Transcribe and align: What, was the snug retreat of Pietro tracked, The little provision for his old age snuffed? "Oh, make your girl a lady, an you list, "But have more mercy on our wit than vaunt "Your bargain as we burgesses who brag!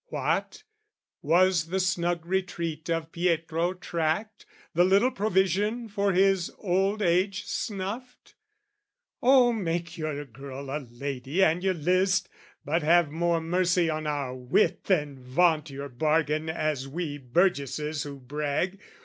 What, 0.07 0.63
was 1.21 1.67
the 1.67 1.79
snug 1.79 2.25
retreat 2.25 2.89
of 2.89 3.11
Pietro 3.11 3.75
tracked, 3.75 4.47
The 4.73 4.83
little 4.83 5.11
provision 5.11 5.87
for 5.89 6.11
his 6.11 6.49
old 6.57 7.03
age 7.03 7.45
snuffed? 7.45 8.33
"Oh, 9.21 9.53
make 9.53 9.99
your 9.99 10.25
girl 10.25 10.71
a 10.75 10.79
lady, 10.89 11.43
an 11.43 11.61
you 11.61 11.73
list, 11.75 12.29
"But 12.65 12.81
have 12.81 13.11
more 13.11 13.41
mercy 13.41 13.91
on 13.91 14.07
our 14.07 14.33
wit 14.33 14.85
than 14.85 15.19
vaunt 15.19 15.69
"Your 15.69 15.89
bargain 15.89 16.49
as 16.49 16.87
we 16.87 17.19
burgesses 17.19 18.01
who 18.01 18.17
brag! 18.19 18.79